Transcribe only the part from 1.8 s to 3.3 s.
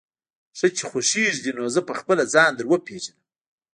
به خپله ځان در وپېژنم.